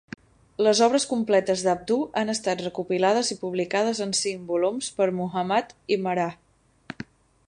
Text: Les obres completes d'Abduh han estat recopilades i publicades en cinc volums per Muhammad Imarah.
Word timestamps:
Les 0.67 0.79
obres 0.85 1.03
completes 1.09 1.65
d'Abduh 1.65 1.97
han 2.21 2.33
estat 2.33 2.63
recopilades 2.65 3.29
i 3.35 3.39
publicades 3.43 4.03
en 4.09 4.17
cinc 4.23 4.49
volums 4.55 4.89
per 5.01 5.11
Muhammad 5.21 5.77
Imarah. 5.97 6.29